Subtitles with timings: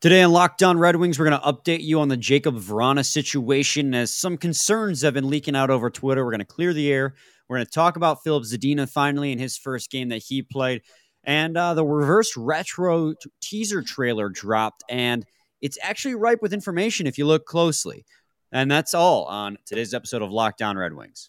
[0.00, 3.04] Today on Locked On Red Wings, we're going to update you on the Jakub Vrana
[3.04, 6.24] situation as some concerns have been leaking out over Twitter.
[6.24, 7.16] We're going to clear the air.
[7.48, 10.82] We're going to talk about Filip Zadina finally in his first game that he played.
[11.24, 15.26] And uh, the reverse retro t- teaser trailer dropped, and
[15.60, 18.04] it's actually ripe with information if you look closely.
[18.52, 21.28] And that's all on today's episode of Locked On Red Wings.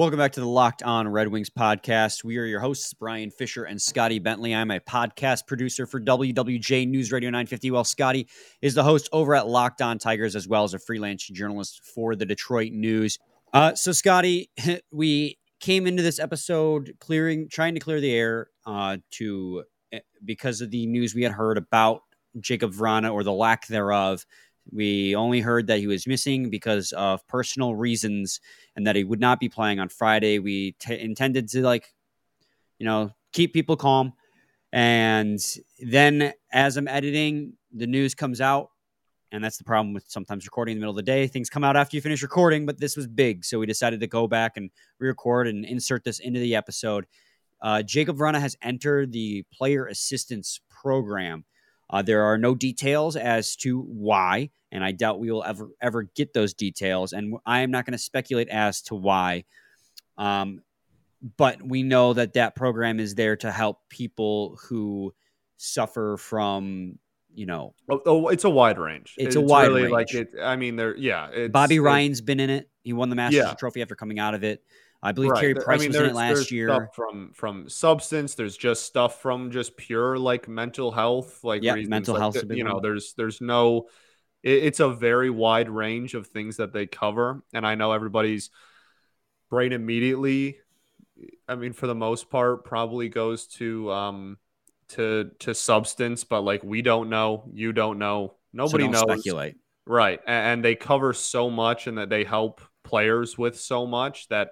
[0.00, 2.24] Welcome back to the Locked On Red Wings podcast.
[2.24, 4.54] We are your hosts, Brian Fisher and Scotty Bentley.
[4.54, 8.26] I'm a podcast producer for WWJ News Radio 950, while Scotty
[8.62, 12.16] is the host over at Locked On Tigers, as well as a freelance journalist for
[12.16, 13.18] the Detroit News.
[13.52, 14.50] Uh, so, Scotty,
[14.90, 20.62] we came into this episode clearing, trying to clear the air uh, to eh, because
[20.62, 22.00] of the news we had heard about
[22.38, 24.24] Jakub Vrana or the lack thereof
[24.72, 28.40] we only heard that he was missing because of personal reasons
[28.76, 30.38] and that he would not be playing on Friday.
[30.38, 31.92] We t- intended to like,
[32.78, 34.12] you know, keep people calm.
[34.72, 35.40] And
[35.80, 38.70] then as I'm editing, the news comes out.
[39.32, 41.26] And that's the problem with sometimes recording in the middle of the day.
[41.28, 43.44] Things come out after you finish recording, but this was big.
[43.44, 47.06] So we decided to go back and re record and insert this into the episode.
[47.62, 51.44] Uh, Jakub Vrana has entered the player assistance program.
[51.90, 56.04] Uh, there are no details as to why, and I doubt we will ever ever
[56.04, 57.12] get those details.
[57.12, 59.44] And I am not going to speculate as to why.
[60.16, 60.62] Um,
[61.36, 65.12] but we know that that program is there to help people who
[65.56, 66.98] suffer from
[67.34, 69.92] you know oh, oh it's a wide range it's, it's a wide really range.
[69.92, 73.44] like it i mean there yeah bobby ryan's been in it he won the masters
[73.46, 73.54] yeah.
[73.54, 74.62] trophy after coming out of it
[75.02, 75.40] I believe right.
[75.40, 76.88] Carey Price I mean, was in it last year.
[76.94, 82.14] from from substance, there's just stuff from just pure like mental health, like yeah, mental
[82.14, 82.46] like health.
[82.46, 83.88] The, you know, there's there's no.
[84.42, 88.50] It, it's a very wide range of things that they cover, and I know everybody's
[89.48, 90.58] brain immediately.
[91.48, 94.36] I mean, for the most part, probably goes to um
[94.90, 99.02] to to substance, but like we don't know, you don't know, nobody so knows.
[99.02, 99.56] Speculate.
[99.86, 104.28] Right, and, and they cover so much, and that they help players with so much
[104.28, 104.50] that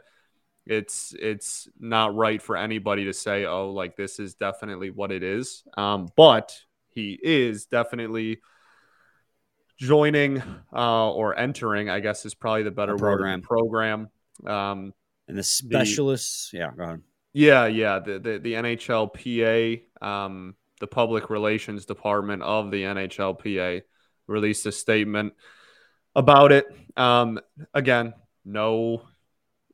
[0.68, 5.22] it's it's not right for anybody to say, oh, like this is definitely what it
[5.22, 5.64] is.
[5.76, 6.56] Um, but
[6.90, 8.40] he is definitely
[9.78, 10.42] joining
[10.72, 13.40] uh, or entering, I guess is probably the better program.
[13.40, 13.44] word.
[13.44, 14.08] Program.
[14.46, 14.92] Um,
[15.26, 17.02] and the specialists, the, yeah, go ahead.
[17.32, 17.98] Yeah, yeah.
[18.00, 23.82] The the, the NHLPA, um, the public relations department of the NHLPA
[24.26, 25.32] released a statement
[26.14, 26.66] about it.
[26.94, 27.40] Um,
[27.72, 28.12] again,
[28.44, 29.02] no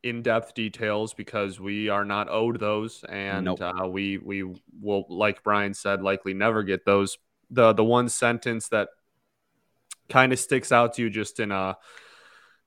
[0.04, 3.60] in-depth details because we are not owed those, and nope.
[3.60, 4.42] uh, we we
[4.80, 7.18] will, like Brian said, likely never get those.
[7.50, 8.90] the The one sentence that
[10.08, 11.74] kind of sticks out to you, just in a uh,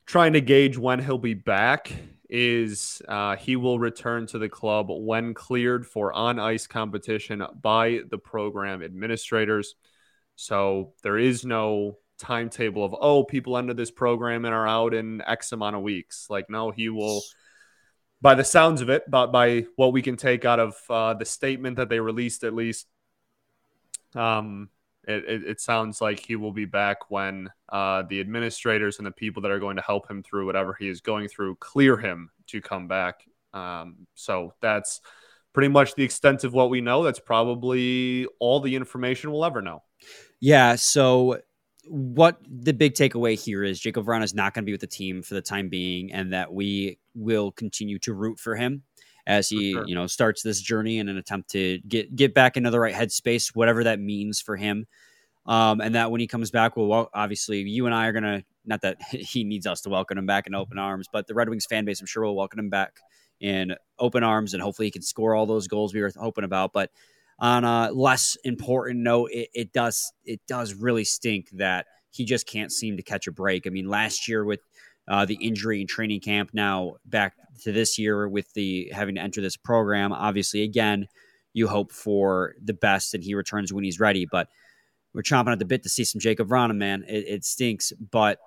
[0.06, 1.92] trying to gauge when he'll be back,
[2.30, 8.02] is uh, he will return to the club when cleared for on ice competition by
[8.10, 9.76] the program administrators.
[10.36, 15.22] So there is no timetable of oh people under this program and are out in
[15.26, 16.28] x amount of weeks.
[16.30, 17.22] Like no he will
[18.22, 21.26] by the sounds of it but by what we can take out of uh, the
[21.26, 22.88] statement that they released at least
[24.16, 24.70] um
[25.08, 29.12] it, it, it sounds like he will be back when uh, the administrators and the
[29.12, 32.30] people that are going to help him through whatever he is going through clear him
[32.48, 33.24] to come back.
[33.54, 35.00] Um, so that's
[35.54, 37.04] pretty much the extent of what we know.
[37.04, 39.82] That's probably all the information we'll ever know.
[40.40, 41.40] Yeah so
[41.90, 44.88] what the big takeaway here is Jakub Vrana is not going to be with the
[44.88, 48.84] team for the time being, and that we will continue to root for him
[49.26, 49.86] as he sure.
[49.88, 52.94] you know starts this journey in an attempt to get get back into the right
[52.94, 54.88] headspace, whatever that means for him.
[55.46, 58.82] Um, and that when he comes back, well, obviously you and I are gonna not
[58.82, 61.66] that he needs us to welcome him back in open arms, but the Red Wings
[61.66, 63.00] fan base, I'm sure, will welcome him back
[63.40, 66.74] in open arms, and hopefully he can score all those goals we were hoping about.
[66.74, 66.92] But
[67.40, 72.48] on a less important note, it, it does it does really stink that he just
[72.48, 73.68] can't seem to catch a break.
[73.68, 74.62] I mean, last year with
[75.08, 79.22] uh, the injury in training camp, now back to this year with the having to
[79.22, 80.12] enter this program.
[80.12, 81.08] Obviously, again,
[81.54, 84.26] you hope for the best and he returns when he's ready.
[84.30, 84.48] But
[85.14, 87.04] we're chomping at the bit to see some Jakub Vrana, man.
[87.08, 88.40] It, it stinks, but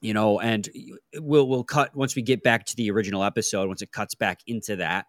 [0.00, 0.68] you know, and
[1.16, 3.68] we'll we'll cut once we get back to the original episode.
[3.68, 5.06] Once it cuts back into that,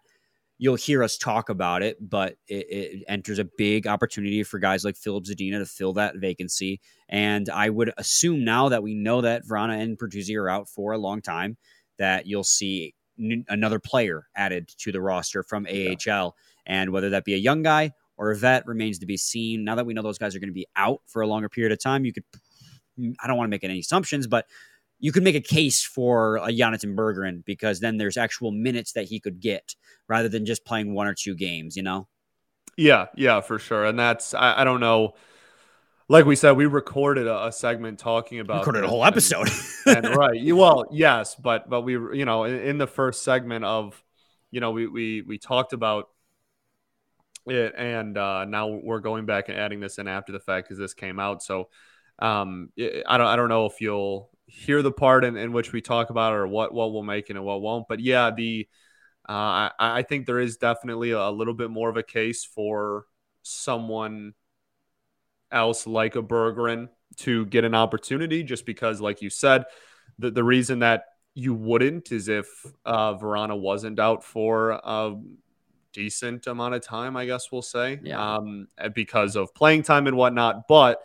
[0.64, 4.82] you'll hear us talk about it, but it, it, enters a big opportunity for guys
[4.82, 6.80] like Filip Zadina to fill that vacancy.
[7.06, 10.92] And I would assume now that we know that Vrana and Bertuzzi are out for
[10.92, 11.58] a long time,
[11.98, 15.98] that you'll see n- another player added to the roster from AHL.
[16.06, 16.30] Yeah.
[16.64, 19.64] And whether that be a young guy or a vet remains to be seen.
[19.64, 21.72] Now that we know those guys are going to be out for a longer period
[21.72, 22.24] of time, you could,
[22.98, 24.46] mm, I don't want to make any assumptions, but
[25.04, 29.04] you could make a case for a Jonatan Berggren because then there's actual minutes that
[29.04, 29.74] he could get
[30.08, 32.08] rather than just playing one or two games, you know?
[32.78, 33.84] Yeah, yeah, for sure.
[33.84, 35.12] And that's, I, I don't know.
[36.08, 39.50] Like we said, we recorded a, a segment talking about recorded a whole episode.
[39.84, 43.66] and, and, right, well, yes, but but we, you know, in, in the first segment
[43.66, 44.02] of,
[44.50, 46.08] you know, we we we talked about
[47.46, 50.78] it, and uh, now we're going back and adding this in after the fact because
[50.78, 51.42] this came out.
[51.42, 51.68] So,
[52.20, 55.80] um, I don't I don't know if you'll hear the part in, in which we
[55.80, 57.88] talk about or what what we'll make and what won't.
[57.88, 58.68] But yeah, the
[59.28, 63.06] uh, I, I think there is definitely a, little bit more of a case for
[63.42, 64.34] someone
[65.50, 69.64] else like a Berggren to get an opportunity, just because, like you said,
[70.18, 71.04] the the reason that
[71.34, 72.46] you wouldn't is if
[72.84, 75.16] uh, Vrana wasn't out for a
[75.92, 78.36] decent amount of time, I guess we'll say, yeah.
[78.36, 80.68] um, because of playing time and whatnot.
[80.68, 81.00] But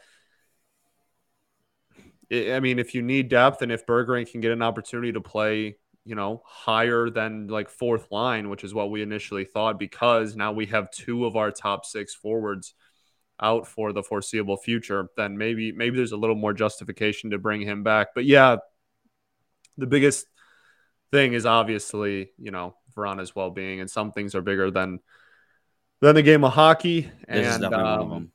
[2.31, 5.78] I mean, if you need depth and if Berggren can get an opportunity to play,
[6.06, 10.52] you know, higher than like fourth line, which is what we initially thought, because now
[10.52, 12.76] we have two of our top six forwards
[13.42, 17.62] out for the foreseeable future, then maybe maybe there's a little more justification to bring
[17.62, 18.10] him back.
[18.14, 18.58] But yeah,
[19.78, 20.28] the biggest
[21.12, 25.00] thing is obviously, you know, Vrana's well being, and some things are bigger than
[26.02, 27.10] than the game of hockey.
[27.28, 28.32] This and um,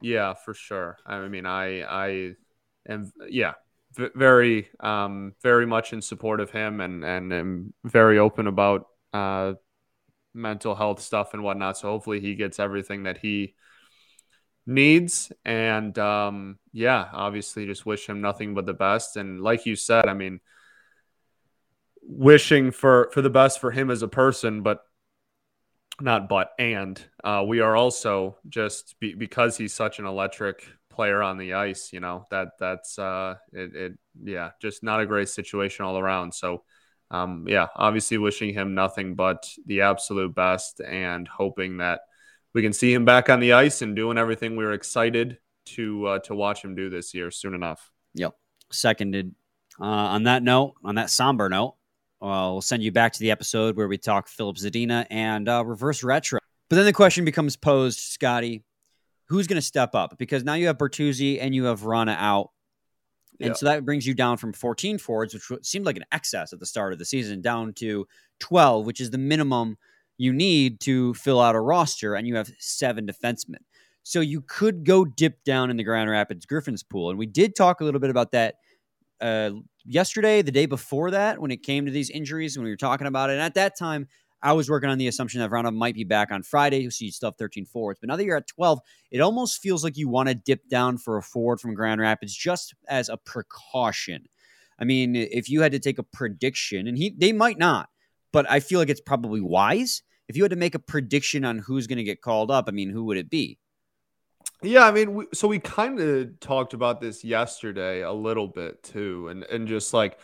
[0.00, 0.96] yeah, for sure.
[1.06, 2.34] I mean, I I
[2.86, 3.54] and yeah,
[3.94, 8.86] v- very, um, very much in support of him, and and am very open about
[9.12, 9.54] uh,
[10.34, 11.78] mental health stuff and whatnot.
[11.78, 13.54] So hopefully he gets everything that he
[14.66, 19.16] needs, and um, yeah, obviously just wish him nothing but the best.
[19.16, 20.40] And like you said, I mean,
[22.02, 24.80] wishing for for the best for him as a person, but
[26.00, 30.66] not but and uh, we are also just be, because he's such an electric
[30.96, 33.92] player on the ice, you know, that that's uh it, it
[34.24, 36.34] yeah, just not a great situation all around.
[36.34, 36.64] So
[37.10, 42.00] um yeah, obviously wishing him nothing but the absolute best and hoping that
[42.54, 46.06] we can see him back on the ice and doing everything we were excited to
[46.06, 47.92] uh, to watch him do this year soon enough.
[48.14, 48.32] Yep.
[48.72, 49.34] Seconded.
[49.78, 51.74] Uh, on that note, on that somber note,
[52.22, 55.62] uh, we'll send you back to the episode where we talk Filip Zadina and uh,
[55.66, 56.40] reverse retro.
[56.70, 58.64] But then the question becomes posed, Scotty,
[59.26, 60.18] who's going to step up?
[60.18, 62.50] Because now you have Bertuzzi and you have Rana out.
[63.40, 63.54] And yeah.
[63.54, 66.66] so that brings you down from 14 forwards, which seemed like an excess at the
[66.66, 68.06] start of the season, down to
[68.40, 69.76] 12, which is the minimum
[70.16, 72.14] you need to fill out a roster.
[72.14, 73.60] And you have seven defensemen.
[74.02, 77.10] So you could go dip down in the Grand Rapids Griffins pool.
[77.10, 78.54] And we did talk a little bit about that
[79.20, 79.50] uh,
[79.84, 83.06] yesterday, the day before that, when it came to these injuries, when we were talking
[83.06, 83.34] about it.
[83.34, 84.08] And at that time,
[84.42, 87.10] I was working on the assumption that Vrana might be back on Friday, so you
[87.10, 88.00] still have 13 forwards.
[88.00, 88.80] But now that you're at 12,
[89.10, 92.34] it almost feels like you want to dip down for a forward from Grand Rapids
[92.34, 94.26] just as a precaution.
[94.78, 97.88] I mean, if you had to take a prediction, and he they might not,
[98.32, 100.02] but I feel like it's probably wise.
[100.28, 102.72] If you had to make a prediction on who's going to get called up, I
[102.72, 103.58] mean, who would it be?
[104.62, 108.82] Yeah, I mean, we, so we kind of talked about this yesterday a little bit
[108.82, 110.18] too, and and just like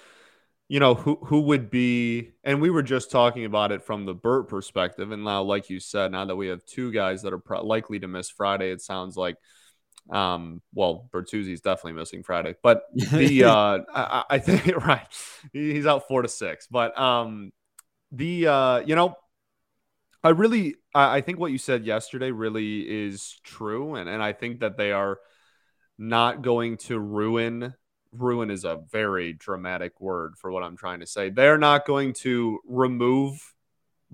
[0.73, 4.15] you know who who would be and we were just talking about it from the
[4.15, 5.13] Bert perspective.
[5.13, 7.99] And now like you said now that we have two guys that are pro- likely
[7.99, 9.37] to miss Friday it sounds like
[10.09, 15.07] um well Bertuzzi's definitely missing Friday but the uh I, I think right
[15.53, 17.53] he's out 4 to 6 but um
[18.11, 19.15] the uh you know
[20.25, 23.97] I really I, I think what you said yesterday really is true.
[23.97, 25.19] And and I think that they are
[25.99, 27.75] not going to ruin
[28.13, 31.31] ruin is a very dramatic word for what I'm trying to say.
[31.31, 33.55] They're not going to remove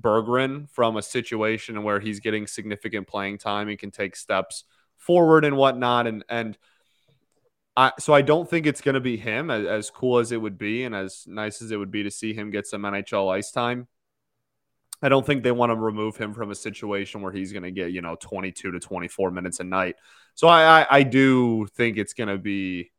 [0.00, 4.64] Berggren from a situation where he's getting significant playing time and can take steps
[4.96, 6.06] forward and whatnot.
[6.06, 6.56] And and
[7.76, 10.40] I so I don't think it's going to be him as, as cool as it
[10.40, 13.32] would be and as nice as it would be to see him get some NHL
[13.32, 13.88] ice time.
[15.00, 17.70] I don't think they want to remove him from a situation where he's going to
[17.70, 19.96] get you know 22 to 24 minutes a night.
[20.34, 22.92] So I I, I do think it's going to be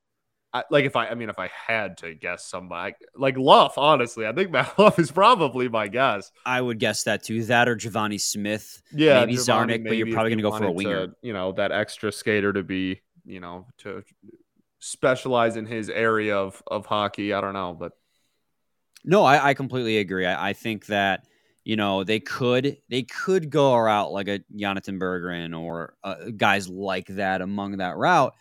[0.52, 4.26] I, like if I, I mean, if I had to guess somebody, like Luff, honestly,
[4.26, 6.32] I think Matt Luff is probably my guess.
[6.46, 7.44] I would guess that too.
[7.46, 10.72] That or Givani Smith, yeah, maybe Czarnik, but you're probably going to go for a
[10.72, 11.08] winger.
[11.08, 14.04] To, you know, that extra skater to be, you know, to
[14.80, 17.34] specialize in his area of of hockey.
[17.34, 17.94] I don't know, but
[19.04, 20.26] no, I, I completely agree.
[20.26, 21.26] I, I think that
[21.64, 26.68] you know, they could they could go out like a Jonatan Berggren or uh, guys
[26.68, 28.34] like that among that route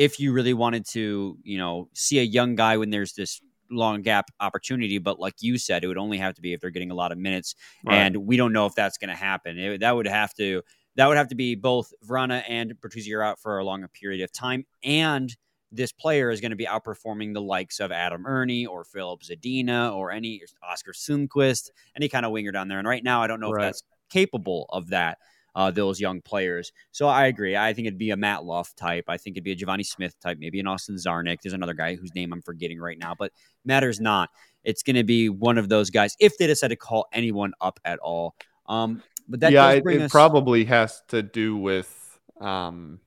[0.00, 4.00] if you really wanted to, you know, see a young guy when there's this long
[4.00, 4.96] gap opportunity.
[4.96, 7.12] But like you said, it would only have to be if they're getting a lot
[7.12, 7.54] of minutes,
[7.84, 7.96] right.
[7.96, 9.58] and we don't know if that's going to happen.
[9.58, 10.62] It, that would have to
[10.96, 14.24] that would have to be both Vrana and Bertuzzi are out for a longer period
[14.24, 15.36] of time, and
[15.70, 19.94] this player is going to be outperforming the likes of Adam Erne or Filip Zadina
[19.94, 22.78] or any Oskar Sundqvist, any kind of winger down there.
[22.78, 23.66] And right now, I don't know right.
[23.66, 25.18] if that's capable of that.
[25.54, 26.72] Uh, those young players.
[26.92, 27.56] So I agree.
[27.56, 29.04] I think it'd be a Matt Luff type.
[29.08, 31.38] I think it'd be a Givani Smith type, maybe an Austin Czarnik.
[31.42, 33.32] There's another guy whose name I'm forgetting right now, but
[33.64, 34.30] matters not.
[34.62, 37.80] It's going to be one of those guys if they decide to call anyone up
[37.84, 38.36] at all.
[38.66, 43.00] Um, but that yeah, it, it us- probably has to do with um,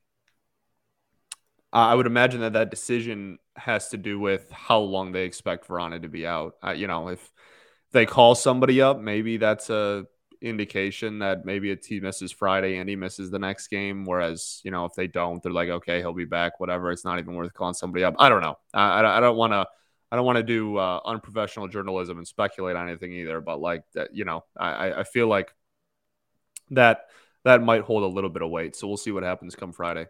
[1.74, 6.02] I would imagine that that decision has to do with how long they expect Vrana
[6.04, 6.56] to be out.
[6.64, 7.32] Uh, you know, if
[7.92, 10.06] they call somebody up, maybe that's a
[10.44, 14.06] indication that maybe a team misses Friday and he misses the next game.
[14.06, 16.92] Whereas, you know, if they don't, they're like, okay, he'll be back, whatever.
[16.92, 18.16] It's not even worth calling somebody up.
[18.20, 18.58] I don't know.
[18.74, 19.66] I, I don't want to.
[20.12, 23.42] I don't want to do uh, unprofessional journalism and speculate on anything either.
[23.42, 25.52] But like that, you know, I, I feel like
[26.70, 27.06] that
[27.46, 28.76] that might hold a little bit of weight.
[28.76, 30.06] So we'll see what happens come Friday.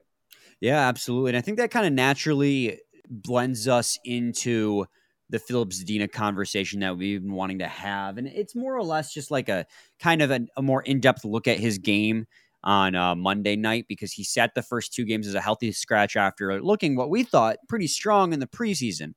[0.60, 1.30] Yeah, absolutely.
[1.30, 4.86] And I think that kind of naturally blends us into
[5.30, 8.18] the Phillips Zadina conversation that we've been wanting to have.
[8.18, 9.66] And it's more or less just like a
[10.00, 12.28] kind of a, a more in depth look at his game
[12.64, 16.16] on uh, Monday night because he sat the first two games as a healthy scratch
[16.16, 19.14] after looking what we thought pretty strong in the preseason.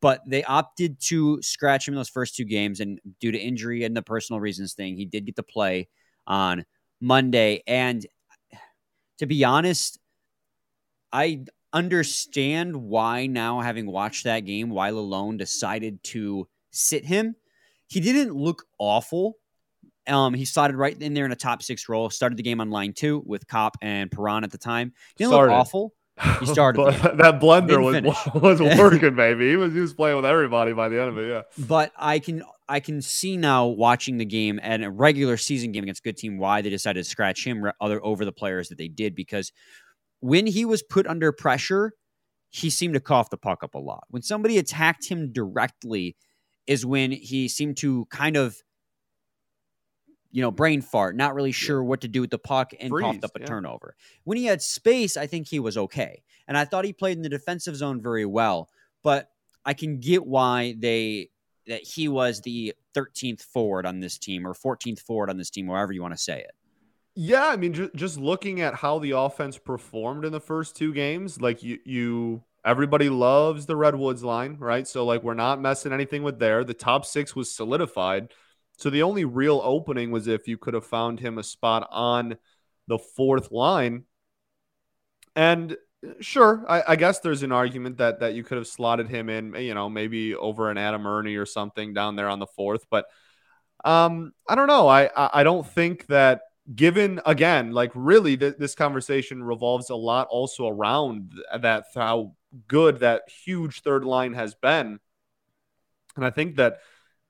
[0.00, 2.80] But they opted to scratch him in those first two games.
[2.80, 5.88] And due to injury and the personal reasons thing, he did get to play
[6.26, 6.64] on
[7.00, 7.62] Monday.
[7.66, 8.06] And
[9.18, 9.98] to be honest,
[11.12, 17.34] I understand why now, having watched that game, why Lalonde decided to sit him.
[17.86, 19.36] He didn't look awful.
[20.06, 22.10] Um, he started right in there in a top six role.
[22.10, 24.92] Started the game on line two with Copp and Perron at the time.
[25.16, 25.52] He didn't started.
[25.52, 25.94] look awful.
[26.40, 26.84] He started
[27.18, 29.50] that blender was was working, baby.
[29.50, 31.28] He was he was playing with everybody by the end of it.
[31.28, 35.72] Yeah, but I can I can see now watching the game and a regular season
[35.72, 38.78] game against good team why they decided to scratch him other over the players that
[38.78, 39.50] they did because
[40.20, 41.94] when he was put under pressure,
[42.50, 44.04] he seemed to cough the puck up a lot.
[44.08, 46.16] When somebody attacked him directly,
[46.66, 48.62] is when he seemed to kind of,
[50.30, 53.02] you know, brain fart, not really sure what to do with the puck and Freeze,
[53.02, 53.46] coughed up a yeah.
[53.46, 53.96] turnover.
[54.22, 56.22] When he had space, I think he was okay.
[56.46, 58.68] And I thought he played in the defensive zone very well.
[59.02, 59.30] But
[59.64, 61.30] I can get why they
[61.66, 65.66] that he was the 13th forward on this team or 14th forward on this team,
[65.66, 66.52] however you want to say it.
[67.22, 70.94] Yeah, I mean, ju- just looking at how the offense performed in the first two
[70.94, 74.88] games, like you, you, everybody loves the Redwoods line, right?
[74.88, 76.64] So like we're not messing anything with there.
[76.64, 78.32] The top six was solidified.
[78.78, 82.38] So the only real opening was if you could have found him a spot on
[82.88, 84.04] the fourth line.
[85.36, 85.76] And
[86.20, 89.54] sure, I, I guess there's an argument that that you could have slotted him in,
[89.56, 92.86] you know, maybe over an Adam Erne or something down there on the fourth.
[92.90, 93.04] But
[93.84, 94.88] um, I don't know.
[94.88, 96.40] I I, I don't think that
[96.74, 102.34] given again, like really, th- this conversation revolves a lot also around that how
[102.68, 104.98] good that huge third line has been,
[106.16, 106.78] and I think that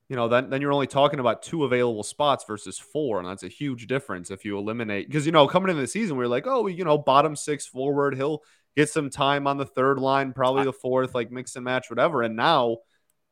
[0.09, 3.43] you know then then you're only talking about two available spots versus four, and that's
[3.43, 6.29] a huge difference if you eliminate because you know coming into the season we are
[6.29, 8.43] like oh you know bottom six forward he'll
[8.77, 12.23] get some time on the third line probably the fourth like mix and match whatever,
[12.23, 12.79] and now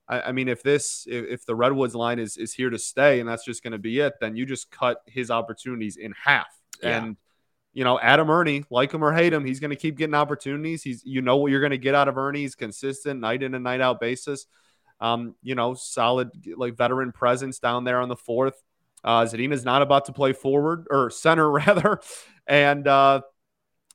[0.08, 3.20] I, I mean, if this, if, if, the Redwoods line is is here to stay
[3.20, 6.48] and that's just going to be it, then you just cut his opportunities in half.
[6.82, 6.98] Yeah.
[6.98, 7.16] And
[7.74, 10.82] you know, Adam Erne, like him or hate him, he's going to keep getting opportunities.
[10.82, 12.34] He's, you know, what you're going to get out of Erne.
[12.34, 14.46] He's consistent, night in and night out basis.
[15.00, 18.60] Um, you know, solid like veteran presence down there on the fourth.
[19.04, 22.00] Uh, Zadina's not about to play forward or center rather,
[22.48, 23.20] and uh,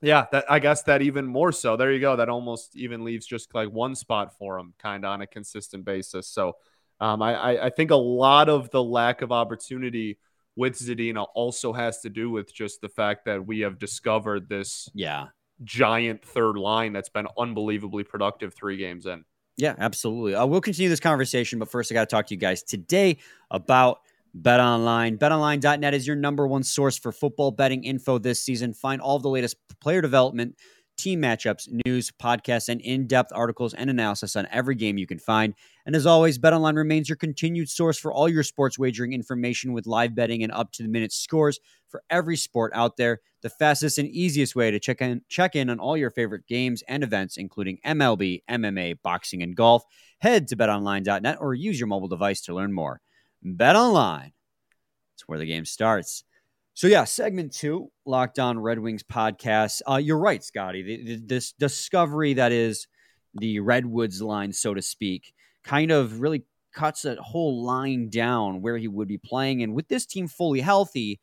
[0.04, 1.76] yeah, that I guess that even more so.
[1.76, 2.16] There you go.
[2.16, 5.84] That almost even leaves just like one spot for him, kind of on a consistent
[5.84, 6.28] basis.
[6.28, 6.56] So
[7.00, 10.18] um, I, I think a lot of the lack of opportunity
[10.56, 14.88] with Zadina also has to do with just the fact that we have discovered this
[14.94, 15.26] yeah
[15.62, 19.24] giant third line that's been unbelievably productive three games in.
[19.56, 20.34] Yeah, absolutely.
[20.34, 23.18] Uh, we'll continue this conversation, but first I got to talk to you guys today
[23.50, 24.00] about
[24.40, 25.18] BetOnline.
[25.18, 28.74] BetOnline.net is your number one source for football betting info this season.
[28.74, 30.56] Find all of the latest player development,
[30.96, 35.20] team matchups, news, podcasts, and in depth articles and analysis on every game you can
[35.20, 35.54] find.
[35.86, 39.86] And as always, BetOnline remains your continued source for all your sports wagering information with
[39.86, 43.20] live betting and up to the minute scores for every sport out there.
[43.42, 46.82] The fastest and easiest way to check in, check in on all your favorite games
[46.88, 49.84] and events, including MLB, MMA, boxing, and golf.
[50.18, 53.00] Head to betonline.net or use your mobile device to learn more.
[53.44, 54.32] Bet online,
[55.14, 56.24] It's where the game starts.
[56.72, 59.82] So yeah, segment two, Locked On Red Wings podcast.
[59.88, 60.82] Uh, you're right, Scotty.
[60.82, 62.88] The, the, this discovery that is
[63.34, 68.78] the Redwoods line, so to speak, kind of really cuts that whole line down where
[68.78, 69.62] he would be playing.
[69.62, 71.20] And with this team fully healthy,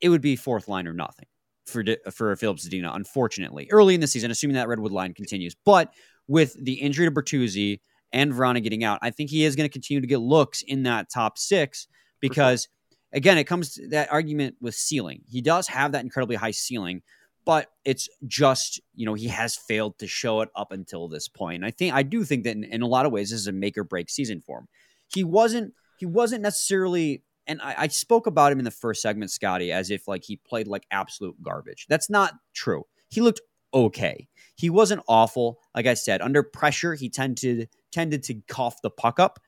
[0.00, 1.26] it would be fourth line or nothing
[1.66, 2.96] for for Filip Zadina.
[2.96, 5.92] Unfortunately, early in the season, assuming that Redwood line continues, but
[6.26, 7.80] with the injury to Bertuzzi
[8.12, 10.84] and Vrana getting out, I think he is going to continue to get looks in
[10.84, 11.86] that top six
[12.20, 12.68] because
[13.12, 15.22] again, it comes to that argument with ceiling.
[15.28, 17.02] He does have that incredibly high ceiling,
[17.44, 21.56] but it's just, you know, he has failed to show it up until this point.
[21.56, 23.46] And I think I do think that in, in a lot of ways this is
[23.46, 24.68] a make or break season for him.
[25.08, 29.30] He wasn't he wasn't necessarily and I, I spoke about him in the first segment,
[29.30, 31.86] Scotty, as if like he played like absolute garbage.
[31.88, 32.84] That's not true.
[33.08, 33.40] He looked
[33.72, 34.28] okay.
[34.54, 35.58] He wasn't awful.
[35.74, 39.40] Like I said, under pressure, he tended tended to cough the puck up,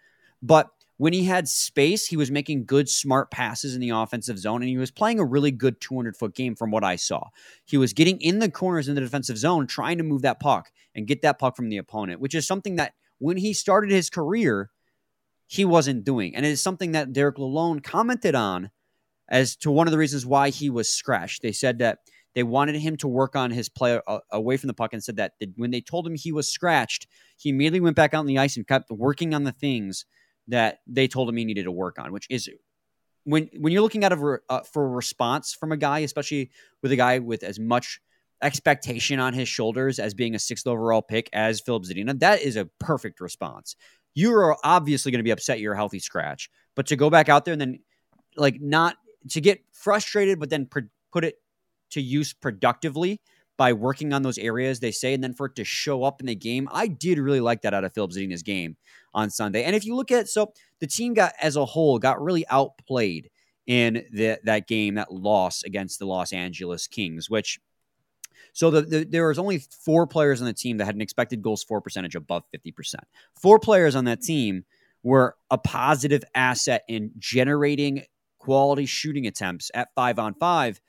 [0.42, 0.70] but
[1.00, 4.68] when he had space, he was making good, smart passes in the offensive zone, and
[4.68, 7.28] he was playing a really good 200 foot game from what I saw.
[7.64, 10.70] He was getting in the corners in the defensive zone, trying to move that puck
[10.94, 14.10] and get that puck from the opponent, which is something that when he started his
[14.10, 14.68] career,
[15.46, 16.36] he wasn't doing.
[16.36, 18.70] And it is something that Derek Lalonde commented on
[19.26, 21.40] as to one of the reasons why he was scratched.
[21.40, 22.00] They said that
[22.34, 25.16] they wanted him to work on his play uh, away from the puck and said
[25.16, 27.06] that when they told him he was scratched,
[27.36, 30.04] he immediately went back out on the ice and kept working on the things–
[30.50, 32.48] that they told him he needed to work on, which is
[33.24, 36.50] when when you're looking out a uh, for a response from a guy, especially
[36.82, 38.00] with a guy with as much
[38.42, 42.56] expectation on his shoulders as being a sixth overall pick as Filip Zadina, that is
[42.56, 43.76] a perfect response.
[44.14, 47.28] You are obviously going to be upset you're a healthy scratch, but to go back
[47.28, 47.80] out there and then
[48.36, 48.96] like not
[49.30, 51.36] to get frustrated, but then put it
[51.90, 53.20] to use productively
[53.56, 56.26] by working on those areas they say, and then for it to show up in
[56.26, 56.66] the game.
[56.72, 58.76] I did really like that out of Filip Zadina's game
[59.12, 59.64] on Sunday.
[59.64, 63.30] And if you look at so the team got as a whole got really outplayed
[63.66, 67.60] in the, that game, that loss against the Los Angeles Kings, which
[68.52, 71.42] so the, the, there was only four players on the team that had an expected
[71.42, 72.94] goals for percentage above 50%.
[73.40, 74.64] Four players on that team
[75.02, 78.04] were a positive asset in generating
[78.38, 80.80] quality shooting attempts at five on five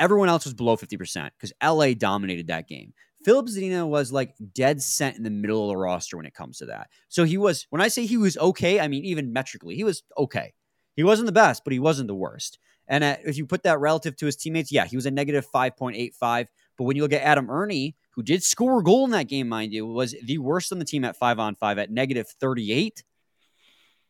[0.00, 2.92] Everyone else was below 50% because LA dominated that game.
[3.24, 6.58] Filip Zadina was like dead set in the middle of the roster when it comes
[6.58, 6.88] to that.
[7.08, 10.02] So he was, when I say he was okay, I mean, even metrically, he was
[10.16, 10.54] okay.
[10.96, 12.58] He wasn't the best, but he wasn't the worst.
[12.88, 15.46] And uh, if you put that relative to his teammates, yeah, he was a negative
[15.54, 16.46] 5.85.
[16.76, 19.48] But when you look at Adam Erne, who did score a goal in that game,
[19.48, 23.04] mind you, was the worst on the team at five on five at negative 38.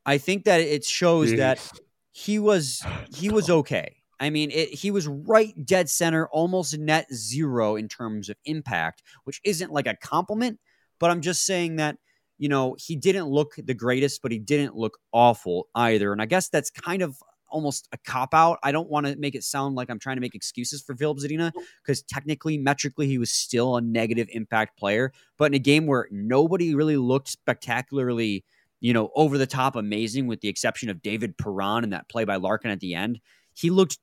[0.07, 1.37] I think that it shows Jeez.
[1.37, 1.71] that
[2.13, 2.83] he was
[3.15, 4.00] he was okay.
[4.21, 9.03] I mean, it, he was right dead center, almost net zero in terms of impact,
[9.25, 10.61] which isn't like a compliment,
[10.99, 11.97] but I'm just saying that,
[12.39, 16.13] you know, he didn't look the greatest, but he didn't look awful either.
[16.13, 17.17] And I guess that's kind of
[17.49, 18.59] almost a cop out.
[18.63, 21.19] I don't want to make it sound like I'm trying to make excuses for Filip
[21.19, 21.53] Zadina
[21.83, 25.13] because technically, metrically, he was still a negative impact player.
[25.39, 28.45] But in a game where nobody really looked spectacularly,
[28.81, 32.25] you know, over the top amazing, with the exception of David Perron and that play
[32.25, 33.21] by Larkin at the end,
[33.55, 33.99] he looked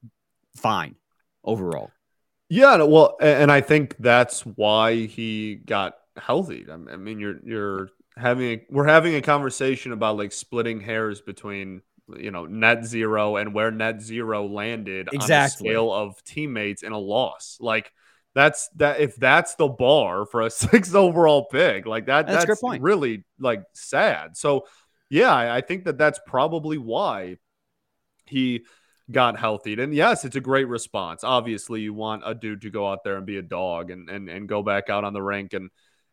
[0.55, 0.95] fine
[1.43, 1.91] overall.
[2.49, 6.65] Yeah, well, and I think that's why he got healthy.
[6.69, 11.81] I mean, you're you're having a, we're having a conversation about like splitting hairs between
[12.17, 15.35] you know net zero and where net zero landed exactly.
[15.35, 17.57] on a scale of teammates in a loss.
[17.59, 17.91] Like
[18.33, 22.79] that's that if that's the bar for a six overall pick, like that that's, that's
[22.79, 24.37] really like sad.
[24.37, 24.67] So
[25.09, 27.37] yeah, I think that that's probably why
[28.25, 28.65] he
[29.11, 29.73] got healthy.
[29.81, 31.23] And yes, it's a great response.
[31.23, 34.29] Obviously, you want a dude to go out there and be a dog and and,
[34.29, 35.69] and go back out on the rink and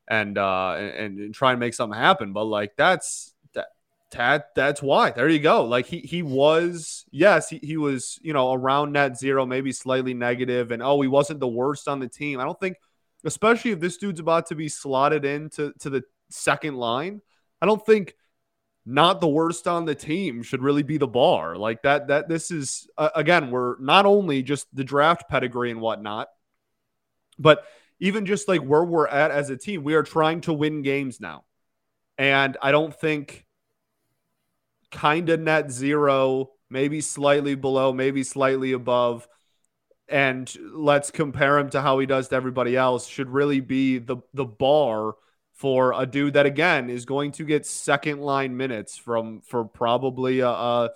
[0.07, 2.33] and uh and, and try and make something happen.
[2.33, 3.67] But like that's that
[4.13, 5.11] that that's why.
[5.11, 5.65] There you go.
[5.65, 10.15] Like he he was yes, he, he was, you know, around net zero, maybe slightly
[10.15, 12.41] negative, and oh, he wasn't the worst on the team.
[12.41, 12.77] I don't think
[13.25, 17.23] especially if this dude's about to be slotted into to the second line.
[17.61, 18.15] I don't think
[18.87, 21.57] not the worst on the team should really be the bar.
[21.57, 25.81] Like that, that this is, uh, again, we're not only just the draft pedigree and
[25.81, 26.29] whatnot,
[27.39, 27.65] but
[27.99, 31.21] even just like where we're at as a team, we are trying to win games
[31.21, 31.45] now.
[32.19, 33.47] And I don't think
[34.91, 39.27] kind of net zero, maybe slightly below, maybe slightly above.
[40.09, 44.19] And let's compare him to how he does to everybody else should really be the
[44.35, 45.15] the bar
[45.55, 50.41] for a dude that again is going to get second line minutes from for probably
[50.41, 50.91] a, a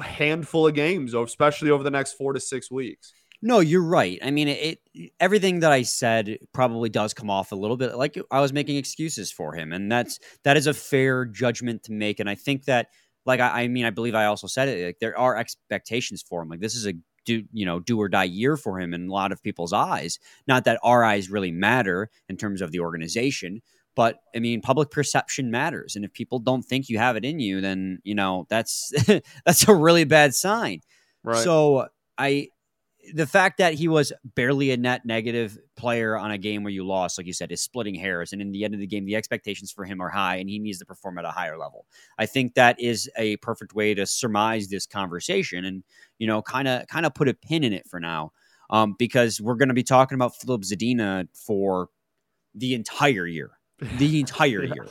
[0.00, 3.12] handful of games, especially over the next four to six weeks.
[3.42, 4.18] No, you're right.
[4.22, 7.94] I mean, it, it, everything that I said probably does come off a little bit
[7.94, 11.92] like I was making excuses for him, and that's that is a fair judgment to
[11.92, 12.20] make.
[12.20, 12.88] And I think that
[13.26, 14.86] like I, I mean, I believe I also said it.
[14.86, 16.48] Like there are expectations for him.
[16.48, 19.12] Like this is a do you know do or die year for him in a
[19.12, 20.18] lot of people's eyes.
[20.46, 23.62] Not that our eyes really matter in terms of the organization,
[23.94, 27.40] but I mean, public perception matters, and if people don't think you have it in
[27.40, 28.92] you, then you know that's
[29.44, 30.80] that's a really bad sign.
[31.22, 31.42] Right.
[31.42, 32.48] So I
[33.12, 36.86] the fact that he was barely a net negative player on a game where you
[36.86, 38.32] lost, like you said, is splitting hairs.
[38.32, 40.58] And in the end of the game, the expectations for him are high and he
[40.58, 41.86] needs to perform at a higher level.
[42.18, 45.84] I think that is a perfect way to surmise this conversation and,
[46.18, 48.32] you know, kind of kind of put a pin in it for now.
[48.70, 51.88] Um, because we're going to be talking about Filip Zadina for
[52.54, 53.50] the entire year,
[53.98, 54.86] the entire year.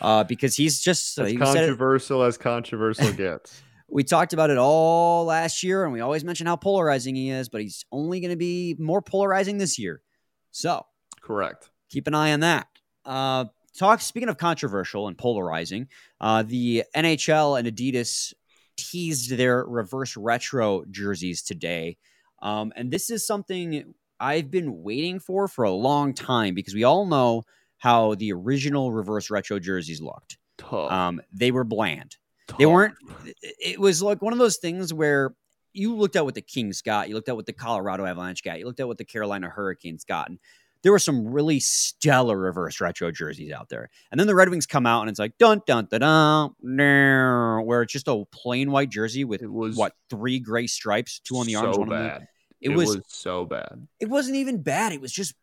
[0.00, 3.62] Uh, because he's just as said it- controversial as controversial gets.
[3.90, 7.48] We talked about it all last year, and we always mention how polarizing he is,
[7.48, 10.02] but he's only going to be more polarizing this year.
[10.50, 10.84] So
[11.20, 11.70] Correct.
[11.88, 12.66] keep an eye on that.
[13.04, 13.46] Uh,
[13.76, 14.00] talk.
[14.00, 15.88] Speaking of controversial and polarizing,
[16.20, 18.34] uh, the NHL and Adidas
[18.76, 21.96] teased their reverse retro jerseys today,
[22.42, 26.84] um, and this is something I've been waiting for for a long time because we
[26.84, 27.44] all know
[27.78, 30.36] how the original reverse retro jerseys looked.
[30.90, 32.16] Um, they were bland.
[32.58, 32.94] They weren't.
[33.42, 35.34] It was like one of those things where
[35.72, 38.58] you looked at what the Kings got, you looked at what the Colorado Avalanche got,
[38.58, 40.38] you looked at what the Carolina Hurricanes got, and
[40.82, 43.90] there were some really stellar reverse retro jerseys out there.
[44.10, 47.60] And then the Red Wings come out and it's like dun dun dun dun, nah,
[47.62, 51.36] where it's just a plain white jersey with It was what three gray stripes, two
[51.36, 52.08] on the so arms, one on the.
[52.08, 52.28] bad.
[52.60, 53.86] It, was, so bad.
[54.00, 54.92] It wasn't even bad.
[54.92, 55.34] It was just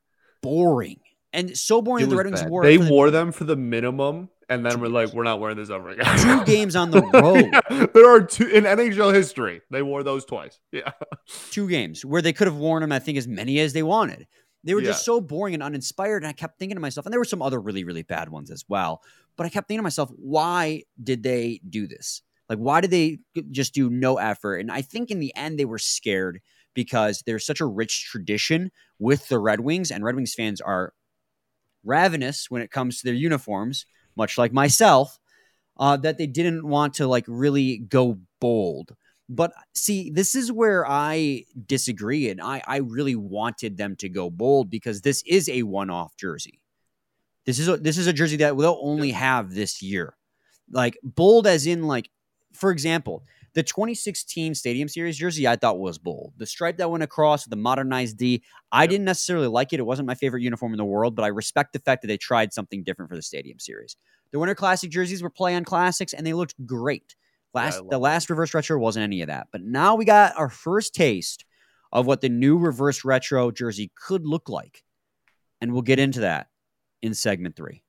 [0.41, 0.99] boring
[1.35, 2.49] and so boring that the Red Wings bad.
[2.49, 2.63] wore.
[2.63, 5.69] They the wore them for the minimum, and then we're like, we're not wearing this
[5.69, 6.17] ever again.
[6.17, 7.49] two games on the road.
[7.69, 9.61] Yeah, there are two in NHL history.
[9.69, 10.59] They wore those twice.
[10.71, 10.91] Yeah.
[11.51, 14.27] two games where they could have worn them, I think, as many as they wanted.
[14.63, 16.23] They were just so boring and uninspired.
[16.23, 18.49] And I kept thinking to myself, and there were some other really, really bad ones
[18.49, 19.03] as well.
[19.35, 22.23] But I kept thinking to myself, why did they do this?
[22.49, 23.19] Like, why did they
[23.51, 24.57] just do no effort?
[24.57, 26.41] And I think in the end, they were scared
[26.73, 30.93] because there's such a rich tradition with the Red Wings, and Red Wings fans are
[31.85, 35.19] ravenous when it comes to their uniforms, much like myself,
[35.77, 38.95] uh, that they didn't want to like really go bold.
[39.27, 44.29] But see, this is where I disagree, and I, I really wanted them to go
[44.29, 46.61] bold because this is a one-off jersey.
[47.45, 50.15] This is a, this is a jersey that they'll only have this year.
[50.71, 52.09] Like bold, as in like,
[52.53, 53.23] for example,
[53.55, 56.33] the 2016 Stadium Series jersey I thought was bold.
[56.37, 58.89] The stripe that went across with the modernized D, I Yep.
[58.89, 59.79] didn't necessarily like it.
[59.79, 62.17] It wasn't my favorite uniform in the world, but I respect the fact that they
[62.17, 63.95] tried something different for the Stadium Series.
[64.31, 67.15] The Winter Classic jerseys were play on classics, and they looked great.
[67.53, 70.49] Last love the last reverse retro wasn't any of that, but now we got our
[70.49, 71.45] first taste
[71.93, 74.83] of what the new reverse retro jersey could look like,
[75.61, 76.47] and we'll get into that
[77.01, 77.81] in segment three.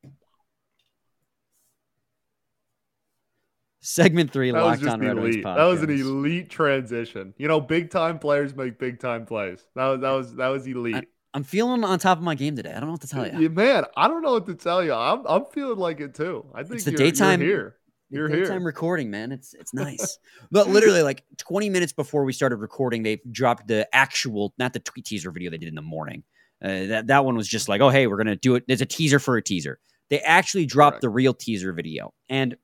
[3.87, 5.45] Segment three, That was locked just on Red Wings elite.
[5.45, 7.35] That was an elite transition.
[7.39, 9.65] You know, big time players make big time plays.
[9.77, 11.07] That was that was that was elite.
[11.33, 12.71] I'm feeling on top of my game today.
[12.71, 13.39] I don't know what to tell you.
[13.39, 14.93] Yeah, man, I don't know what to tell you.
[14.93, 16.45] I'm I'm feeling like it too.
[16.53, 17.77] I think it's the you're, daytime- You're here.
[18.11, 18.43] You're here.
[18.43, 19.31] Daytime recording, man.
[19.31, 20.19] It's it's nice.
[20.51, 24.81] but literally, like 20 minutes before we started recording, they dropped the actual, not the
[24.81, 26.25] tweet teaser video they did in the morning.
[26.61, 28.65] Uh, that that one was just like, oh hey, we're gonna do it.
[28.67, 29.79] There's a teaser for a teaser.
[30.11, 31.03] They actually dropped Correct.
[31.03, 32.57] the real teaser video, and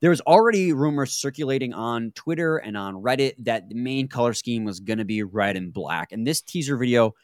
[0.00, 4.64] there was already rumors circulating on Twitter and on Reddit that the main color scheme
[4.64, 7.14] was gonna be red and black, and this teaser video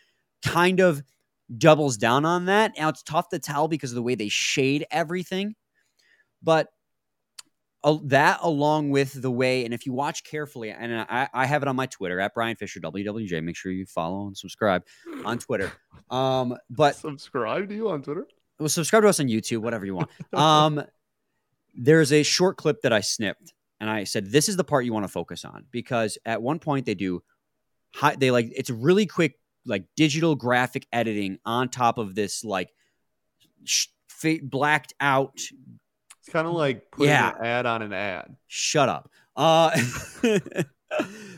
[0.45, 1.03] kind of
[1.57, 2.73] doubles down on that.
[2.79, 5.55] Now it's tough to tell because of the way they shade everything,
[6.43, 6.69] but
[7.85, 11.61] uh, that along with the way, and if you watch carefully, and I, I have
[11.61, 13.45] it on my Twitter at Brian Fisher WWJ.
[13.45, 14.85] Make sure you follow and subscribe
[15.25, 15.71] on Twitter.
[16.11, 18.27] Um, but subscribe to you on Twitter.
[18.59, 20.11] well, subscribe to us on YouTube, whatever you want.
[20.33, 20.83] Um,
[21.77, 24.93] there's a short clip that I snipped, and I said this is the part you
[24.93, 27.23] want to focus on because at one point they do,
[27.95, 32.71] high, they like it's really quick like digital graphic editing on top of this like
[33.65, 33.87] sh-
[34.43, 35.35] blacked out
[36.21, 37.31] It's kind of like putting Yeah.
[37.39, 38.37] an ad on an ad.
[38.47, 39.11] Shut up.
[39.37, 39.71] Uh,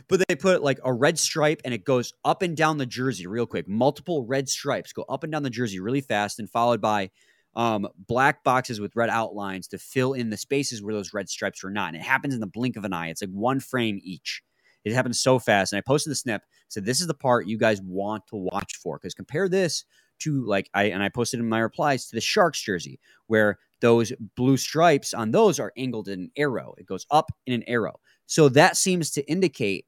[0.09, 3.27] but they put like a red stripe and it goes up and down the jersey
[3.27, 3.67] real quick.
[3.69, 7.11] Multiple red stripes go up and down the jersey really fast and followed by
[7.57, 11.65] um, black boxes with red outlines to fill in the spaces where those red stripes
[11.65, 11.89] were not.
[11.89, 13.09] And it happens in the blink of an eye.
[13.09, 14.43] It's like one frame each.
[14.85, 15.73] It happens so fast.
[15.73, 18.77] And I posted the snip, said, This is the part you guys want to watch
[18.77, 18.99] for.
[18.99, 19.85] Because compare this
[20.21, 24.13] to like I and I posted in my replies to the Sharks jersey, where those
[24.37, 26.75] blue stripes on those are angled in an arrow.
[26.79, 28.01] It goes up in an arrow.
[28.27, 29.87] So that seems to indicate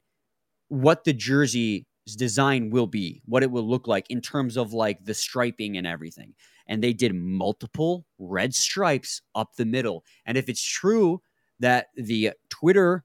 [0.69, 1.83] what the jersey's
[2.15, 5.87] design will be, what it will look like in terms of like the striping and
[5.87, 6.33] everything.
[6.67, 10.03] And they did multiple red stripes up the middle.
[10.25, 11.21] And if it's true
[11.59, 13.03] that the Twitter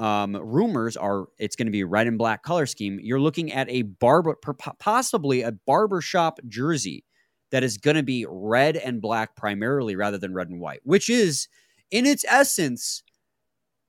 [0.00, 2.98] um, rumors are it's going to be red and black color scheme.
[3.02, 4.34] You're looking at a barber,
[4.78, 7.04] possibly a barbershop jersey
[7.50, 11.10] that is going to be red and black primarily rather than red and white, which
[11.10, 11.48] is
[11.90, 13.02] in its essence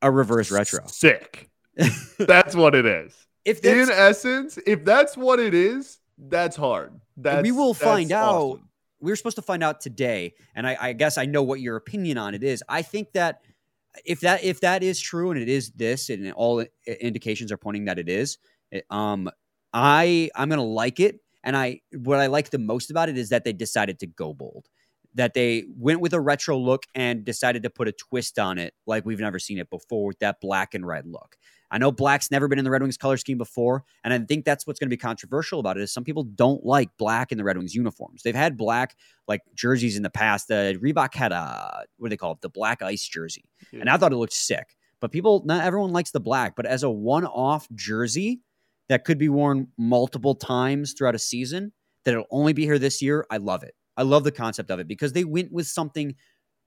[0.01, 0.85] a reverse retro.
[0.87, 1.49] Sick.
[2.19, 3.15] that's what it is.
[3.43, 6.93] If in essence, if that's what it is, that's hard.
[7.17, 8.35] That's, we will find out.
[8.35, 8.67] Awesome.
[8.99, 11.75] We are supposed to find out today, and I, I guess I know what your
[11.75, 12.63] opinion on it is.
[12.69, 13.41] I think that
[14.05, 16.63] if that if that is true and it is this and all
[16.99, 18.37] indications are pointing that it is
[18.89, 19.29] um
[19.73, 23.29] i i'm gonna like it and i what i like the most about it is
[23.29, 24.69] that they decided to go bold
[25.15, 28.73] that they went with a retro look and decided to put a twist on it
[28.85, 31.37] like we've never seen it before with that black and red look
[31.71, 34.43] I know black's never been in the Red Wings color scheme before, and I think
[34.43, 35.83] that's what's going to be controversial about it.
[35.83, 38.23] Is some people don't like black in the Red Wings uniforms.
[38.23, 38.95] They've had black
[39.27, 40.49] like jerseys in the past.
[40.49, 42.41] The Reebok had a what do they call it?
[42.41, 43.79] The black ice jersey, yeah.
[43.79, 44.75] and I thought it looked sick.
[44.99, 46.55] But people, not everyone likes the black.
[46.55, 48.41] But as a one-off jersey
[48.89, 51.71] that could be worn multiple times throughout a season,
[52.03, 53.73] that it'll only be here this year, I love it.
[53.97, 56.15] I love the concept of it because they went with something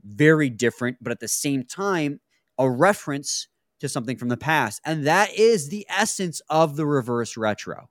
[0.04, 2.20] very different, but at the same time,
[2.58, 3.48] a reference
[3.80, 4.80] to something from the past.
[4.84, 7.88] And that is the essence of the reverse retro.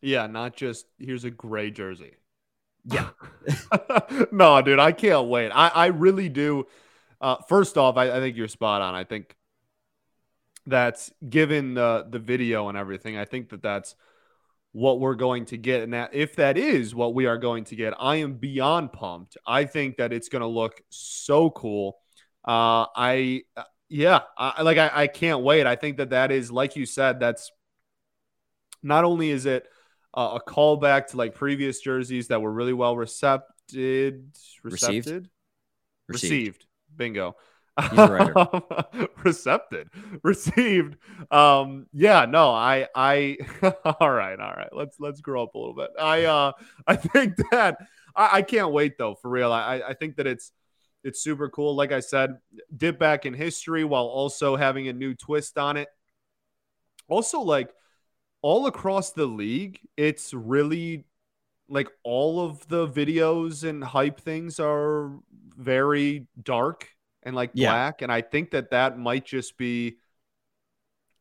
[0.00, 2.14] Yeah, not just here's a gray jersey.
[2.84, 3.10] Yeah.
[4.32, 5.50] no, dude, I can't wait.
[5.50, 6.66] I, I really do.
[7.20, 8.94] Uh, first off, I, I think you're spot on.
[8.94, 9.36] I think
[10.66, 13.16] that's given the the video and everything.
[13.16, 13.96] I think that that's
[14.72, 17.76] what we're going to get, and that if that is what we are going to
[17.76, 19.36] get, I am beyond pumped.
[19.46, 21.98] I think that it's going to look so cool.
[22.46, 23.42] Uh, I
[23.88, 25.66] yeah, I, like I, I can't wait.
[25.66, 27.50] I think that that is, like you said, that's
[28.82, 29.66] not only is it
[30.14, 34.30] uh, a callback to like previous jerseys that were really well recepted,
[34.62, 35.28] received, received,
[36.08, 36.66] received.
[36.94, 37.36] bingo.
[39.24, 39.88] recepted,
[40.22, 40.96] received.
[41.30, 43.36] Um, yeah, no, I, I,
[44.00, 44.70] all right, all right.
[44.72, 45.90] Let's let's grow up a little bit.
[45.98, 46.52] I, uh,
[46.86, 47.78] I think that
[48.16, 49.52] I, I can't wait though, for real.
[49.52, 50.52] I, I think that it's
[51.04, 51.76] it's super cool.
[51.76, 52.38] Like I said,
[52.76, 55.88] dip back in history while also having a new twist on it.
[57.08, 57.70] Also, like
[58.42, 61.04] all across the league, it's really
[61.68, 65.12] like all of the videos and hype things are
[65.56, 66.88] very dark
[67.28, 67.70] and like yeah.
[67.70, 68.02] black.
[68.02, 69.98] And I think that that might just be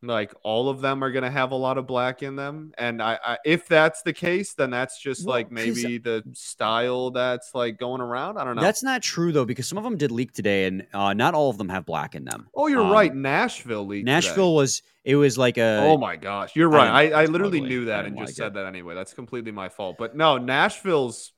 [0.04, 3.02] like all of them are going to have a lot of black in them and
[3.02, 7.56] I, I if that's the case then that's just well, like maybe the style that's
[7.56, 8.38] like going around?
[8.38, 8.62] I don't know.
[8.62, 11.50] That's not true though because some of them did leak today and uh, not all
[11.50, 12.48] of them have black in them.
[12.54, 13.14] Oh you're um, right.
[13.14, 14.56] Nashville leaked nashville today.
[14.56, 16.56] was it was like a oh my gosh.
[16.56, 17.12] You're right.
[17.12, 18.54] i, I, I literally totally, knew that and just like said it.
[18.54, 18.94] that anyway.
[18.94, 19.98] That's completely my fault.
[19.98, 21.34] But no nashville's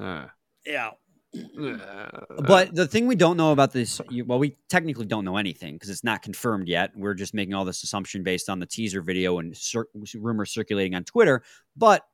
[0.00, 0.26] uh,
[0.64, 0.90] yeah
[1.32, 5.88] but the thing we don't know about this, well, we technically don't know anything because
[5.88, 6.90] it's not confirmed yet.
[6.94, 10.94] We're just making all this assumption based on the teaser video and cir- rumors circulating
[10.94, 11.42] on Twitter.
[11.76, 12.04] But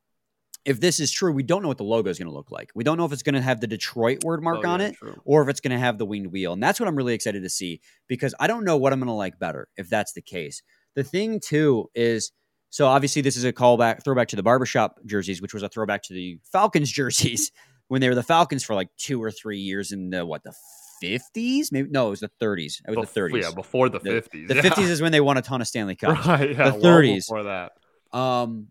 [0.65, 2.71] if this is true, we don't know what the logo is going to look like.
[2.75, 4.89] We don't know if it's going to have the Detroit word mark oh, on yeah,
[4.89, 5.21] it true.
[5.25, 6.53] or if it's going to have the winged wheel.
[6.53, 9.09] And that's what I'm really excited to see because I don't know what I'm going
[9.09, 10.63] to like better if that's the case.
[10.95, 12.33] The thing, too, is
[12.71, 16.03] so obviously this is a callback, throwback to the barbershop jerseys, which was a throwback
[16.05, 17.51] to the Falcons jerseys
[17.89, 20.55] when they were the Falcons for like two or three years in the what the
[21.03, 24.01] 50s maybe no it was the 30s it was Bef- the 30s yeah before the
[24.01, 24.63] 50s the, yeah.
[24.63, 26.27] 50s is when they won a ton of stanley cups.
[26.27, 27.73] Right yeah, the 30s before that.
[28.13, 28.69] Um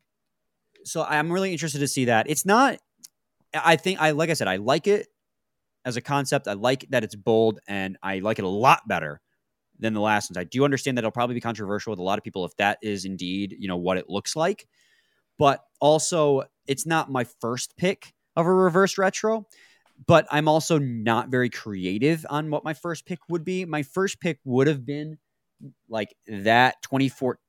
[0.83, 2.29] so i'm really interested to see that.
[2.29, 2.77] It's not
[3.53, 5.07] i think i like i said i like it
[5.85, 6.47] as a concept.
[6.49, 9.21] I like that it's bold and i like it a lot better
[9.79, 10.37] than the last ones.
[10.37, 12.79] I do understand that it'll probably be controversial with a lot of people if that
[12.81, 14.67] is indeed you know what it looks like.
[15.39, 19.45] But also it's not my first pick of a reverse retro.
[20.05, 23.65] But I'm also not very creative on what my first pick would be.
[23.65, 25.17] My first pick would have been
[25.89, 27.39] like that 24,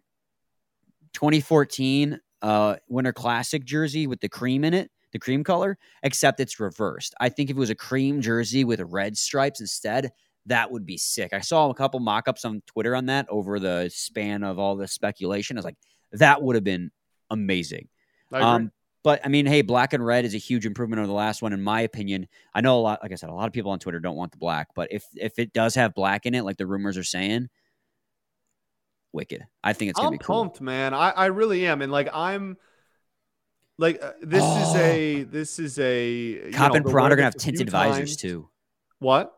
[1.12, 6.58] 2014 uh, Winter Classic jersey with the cream in it, the cream color, except it's
[6.58, 7.14] reversed.
[7.20, 10.10] I think if it was a cream jersey with red stripes instead,
[10.46, 11.34] that would be sick.
[11.34, 14.76] I saw a couple mock ups on Twitter on that over the span of all
[14.76, 15.58] the speculation.
[15.58, 15.76] I was like,
[16.12, 16.90] that would have been
[17.28, 17.88] amazing.
[18.32, 18.72] Um,
[19.08, 21.54] but I mean, hey, black and red is a huge improvement over the last one,
[21.54, 22.28] in my opinion.
[22.52, 24.32] I know a lot, like I said, a lot of people on Twitter don't want
[24.32, 27.04] the black, but if if it does have black in it, like the rumors are
[27.04, 27.48] saying,
[29.14, 29.46] wicked.
[29.64, 30.42] I think it's gonna I'm be cool.
[30.42, 30.92] pumped, man.
[30.92, 32.58] I, I really am, and like I'm.
[33.78, 34.60] Like uh, this oh.
[34.60, 38.50] is a this is a Copp and Perron are gonna have tinted visors too.
[38.98, 39.32] What?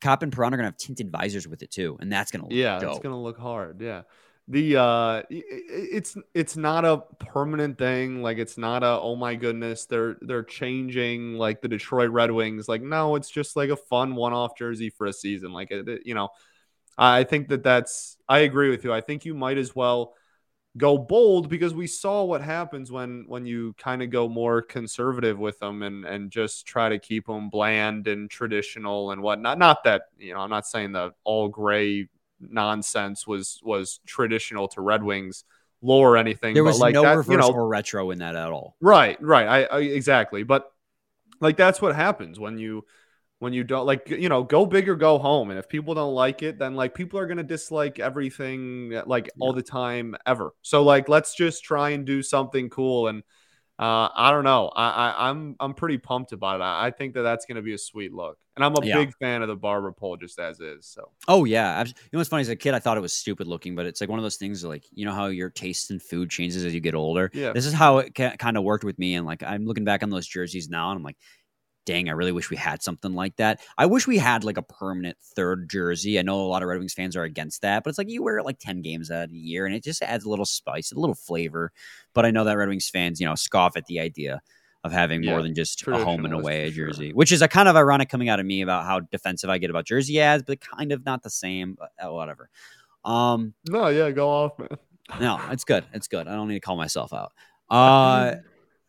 [0.00, 2.78] Copp and Perron are gonna have tinted visors with it too, and that's gonna yeah,
[2.78, 2.92] dope.
[2.92, 3.80] it's gonna look hard.
[3.80, 4.02] Yeah,
[4.50, 9.84] the uh it's it's not a permanent thing like it's not a oh my goodness
[9.84, 14.14] they're they're changing like the detroit red wings like no it's just like a fun
[14.14, 16.28] one-off jersey for a season like it, you know.
[17.00, 20.14] I think that that's i agree with you i think you might as well
[20.76, 25.38] go bold because we saw what happens when when you kind of go more conservative
[25.38, 29.84] with them and and just try to keep them bland and traditional and whatnot not
[29.84, 32.08] that you know i'm not saying the all gray
[32.40, 35.44] nonsense was was traditional to Red Wings
[35.82, 36.54] lore or anything.
[36.54, 38.76] There was like no that, reverse you know, or retro in that at all.
[38.80, 39.46] Right, right.
[39.46, 40.72] I, I exactly, but
[41.40, 42.84] like that's what happens when you
[43.38, 46.14] when you don't like you know go big or go home and if people don't
[46.14, 49.32] like it then like people are going to dislike everything like yeah.
[49.38, 53.22] all the time ever so like let's just try and do something cool and
[53.78, 54.72] uh, I don't know.
[54.74, 56.64] I, I am I'm, I'm pretty pumped about it.
[56.64, 58.96] I, I think that that's going to be a sweet look, and I'm a yeah.
[58.96, 60.84] big fan of the barber pole just as is.
[60.84, 61.12] So.
[61.28, 62.40] Oh yeah, you know what's funny?
[62.40, 64.36] As a kid, I thought it was stupid looking, but it's like one of those
[64.36, 67.30] things like you know how your taste in food changes as you get older.
[67.32, 67.52] Yeah.
[67.52, 70.02] This is how it ca- kind of worked with me, and like I'm looking back
[70.02, 71.18] on those jerseys now, and I'm like,
[71.88, 73.60] dang, I really wish we had something like that.
[73.78, 76.18] I wish we had like a permanent third jersey.
[76.18, 78.22] I know a lot of Red Wings fans are against that, but it's like you
[78.22, 80.44] wear it like 10 games out of the year and it just adds a little
[80.44, 81.72] spice, a little flavor.
[82.12, 84.42] But I know that Red Wings fans, you know, scoff at the idea
[84.84, 87.16] of having yeah, more than just a home and away jersey, sure.
[87.16, 89.70] which is a kind of ironic coming out of me about how defensive I get
[89.70, 92.50] about jersey ads, but kind of not the same, but uh, whatever.
[93.02, 94.68] Um, no, yeah, go off, man.
[95.18, 95.84] no, it's good.
[95.94, 96.28] It's good.
[96.28, 97.32] I don't need to call myself out.
[97.70, 98.36] Uh,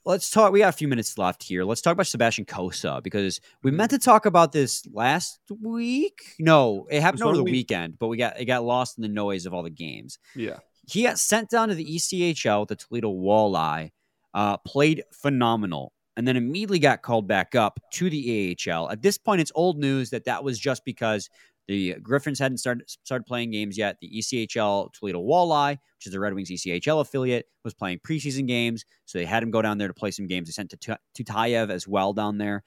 [0.06, 0.52] let's talk.
[0.52, 1.64] We got a few minutes left here.
[1.64, 6.36] Let's talk about Sebastian Cossa because we meant to talk about this last week.
[6.40, 7.54] No, it happened over the week.
[7.54, 10.20] weekend, but we got it got lost in the noise of all the games.
[10.36, 10.58] Yeah,
[10.88, 13.92] he got sent down to the ECHL, with the Toledo Walleye,
[14.34, 18.90] uh, played phenomenal, and then immediately got called back up to the AHL.
[18.90, 21.30] At this point, it's old news that that was just because
[21.70, 23.98] the Griffins hadn't started started playing games yet.
[24.02, 28.86] The ECHL Toledo Walleye, which is the Red Wings ECHL affiliate, was playing preseason games,
[29.06, 30.48] so they had him go down there to play some games.
[30.48, 32.64] They sent to Tutayev as well down there.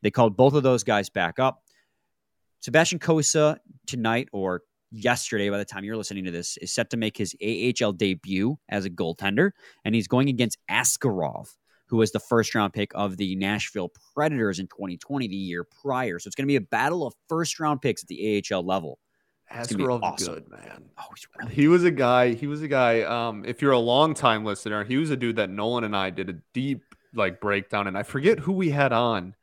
[0.00, 1.64] They called both of those guys back up.
[2.60, 6.96] Sebastian Cossa tonight or yesterday, by the time you're listening to this, is set to
[6.96, 9.50] make his AHL debut as a goaltender,
[9.84, 11.48] and he's going against Askarov
[11.86, 16.18] who was the first round pick of the Nashville Predators in 2020, the year prior.
[16.18, 18.98] So it's going to be a battle of first round picks at the AHL level.
[19.52, 20.34] Askarov awesome.
[20.34, 20.84] good man.
[20.98, 21.68] Oh, he's really he good.
[21.68, 22.34] was a guy.
[22.34, 23.02] He was a guy.
[23.02, 26.10] Um, if you're a long time listener, he was a dude that Nolan and I
[26.10, 26.82] did a deep
[27.14, 29.34] like breakdown, and I forget who we had on.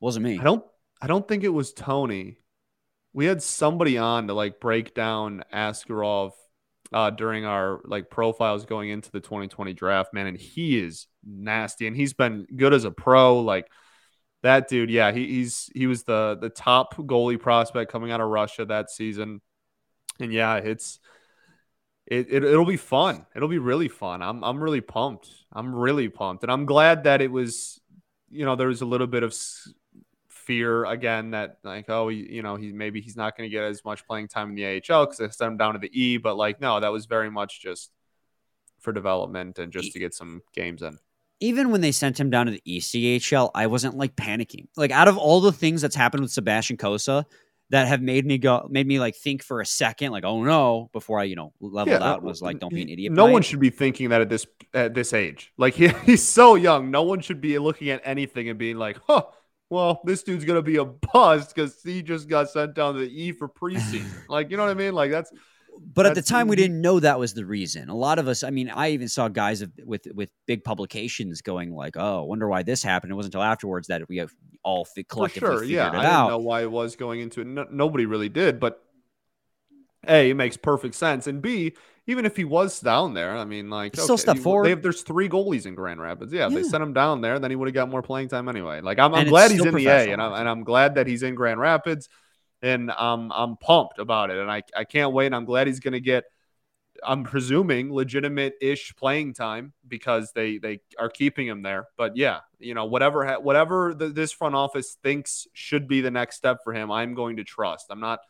[0.00, 0.38] Wasn't me.
[0.38, 0.64] I don't.
[1.02, 2.38] I don't think it was Tony.
[3.12, 6.32] We had somebody on to like break down Askarov
[6.92, 11.86] uh, during our like profiles going into the 2020 draft, man, and he is nasty,
[11.86, 13.40] and he's been good as a pro.
[13.40, 13.66] Like
[14.42, 18.28] that dude, yeah, he, he's he was the the top goalie prospect coming out of
[18.28, 19.40] Russia that season,
[20.20, 20.98] and yeah, it's
[22.06, 23.26] it, it it'll be fun.
[23.34, 24.22] It'll be really fun.
[24.22, 25.30] I'm I'm really pumped.
[25.52, 27.80] I'm really pumped, and I'm glad that it was,
[28.30, 29.34] you know, there was a little bit of
[30.46, 33.64] fear again that like oh he, you know he maybe he's not going to get
[33.64, 36.16] as much playing time in the AHL because they sent him down to the E
[36.16, 37.90] but like no that was very much just
[38.80, 40.98] for development and just to get some games in.
[41.38, 44.68] Even when they sent him down to the ECHL I wasn't like panicking.
[44.76, 47.24] Like out of all the things that's happened with Sebastian Cossa
[47.70, 50.90] that have made me go made me like think for a second like oh no
[50.92, 53.40] before I you know leveled yeah, out was like don't be an idiot no one
[53.40, 55.52] should be thinking that at this at this age.
[55.56, 58.98] Like he, he's so young no one should be looking at anything and being like
[59.06, 59.22] huh
[59.72, 63.08] well, this dude's gonna be a bust because he just got sent down to the
[63.08, 64.04] E for preseason.
[64.28, 64.92] like, you know what I mean?
[64.92, 65.32] Like that's.
[65.94, 67.88] But at the time, we didn't know that was the reason.
[67.88, 71.74] A lot of us, I mean, I even saw guys with with big publications going
[71.74, 74.22] like, "Oh, wonder why this happened." It wasn't until afterwards that we
[74.62, 75.88] all collectively for sure, yeah.
[75.88, 77.46] I didn't know why it was going into it.
[77.46, 78.84] No, nobody really did, but
[80.06, 81.74] a it makes perfect sense, and b
[82.06, 84.68] even if he was down there, I mean, like okay, still step forward.
[84.68, 86.32] Have, there's three goalies in Grand Rapids.
[86.32, 86.56] Yeah, yeah.
[86.56, 88.80] they sent him down there, then he would have got more playing time anyway.
[88.80, 91.22] Like I'm, I'm glad he's in the A, and I'm, and I'm glad that he's
[91.22, 92.08] in Grand Rapids,
[92.60, 95.32] and I'm I'm pumped about it, and I I can't wait.
[95.32, 96.24] I'm glad he's gonna get.
[97.04, 101.86] I'm presuming legitimate ish playing time because they they are keeping him there.
[101.96, 106.36] But yeah, you know whatever whatever the, this front office thinks should be the next
[106.36, 107.86] step for him, I'm going to trust.
[107.90, 108.20] I'm not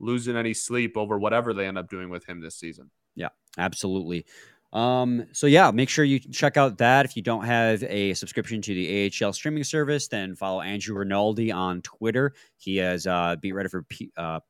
[0.00, 2.90] losing any sleep over whatever they end up doing with him this season.
[3.14, 4.26] Yeah, absolutely.
[4.72, 7.04] Um, so yeah, make sure you check out that.
[7.04, 11.50] If you don't have a subscription to the AHL streaming service, then follow Andrew Rinaldi
[11.50, 12.34] on Twitter.
[12.58, 14.40] He has uh, beat writer for P- uh,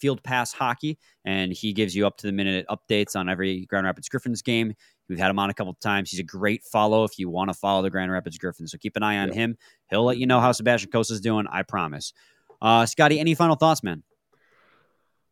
[0.00, 3.86] Field Pass Hockey, and he gives you up to the minute updates on every Grand
[3.86, 4.74] Rapids Griffins game.
[5.08, 6.10] We've had him on a couple of times.
[6.10, 8.72] He's a great follow if you want to follow the Grand Rapids Griffins.
[8.72, 9.56] So keep an eye on him.
[9.90, 11.46] He'll let you know how Sebastian Cossa is doing.
[11.52, 12.12] I promise.
[12.60, 14.02] Uh, Scotty, any final thoughts, man?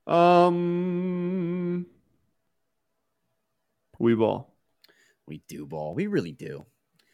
[0.07, 1.86] Um,
[3.98, 4.55] we ball.
[5.26, 5.94] We do ball.
[5.94, 6.66] We really do.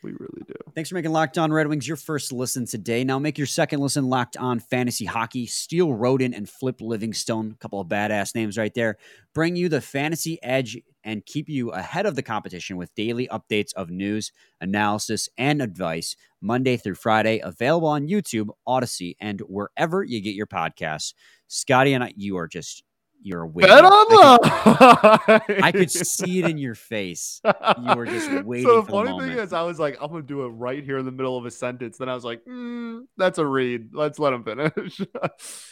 [0.02, 0.54] We really do.
[0.74, 3.02] Thanks for making Locked On Red Wings your first listen today.
[3.02, 5.46] Now make your second listen Locked On Fantasy Hockey.
[5.46, 8.98] Steele Roden and Flip Livingstone, a couple of badass names right there,
[9.34, 13.72] bring you the fantasy edge and keep you ahead of the competition with daily updates
[13.74, 20.20] of news, analysis, and advice Monday through Friday, available on YouTube, Audacy, and wherever you
[20.20, 21.14] get your podcasts.
[21.48, 22.82] Scotty and I, you are just
[23.22, 23.74] you're waiting.
[23.74, 24.06] Bet on
[24.42, 27.40] I could, I could see it in your face.
[27.44, 30.10] You were just waiting So the for the funny thing is, I was like, I'm
[30.10, 31.98] gonna do it right here in the middle of a sentence.
[31.98, 33.90] Then I was like, mm, that's a read.
[33.92, 35.00] Let's let him finish.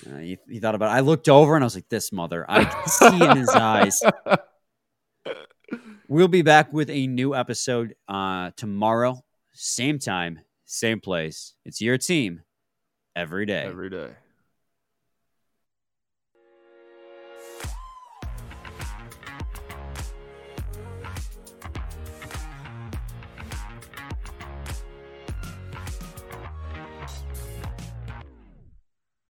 [0.07, 0.97] Uh, you, you thought about it.
[0.97, 2.45] I looked over and I was like, this mother.
[2.49, 4.01] I could see in his eyes.
[6.07, 9.25] We'll be back with a new episode uh, tomorrow,
[9.55, 11.55] same time, same place.
[11.65, 12.43] It's your team
[13.17, 13.65] every day.
[13.65, 14.11] Every day.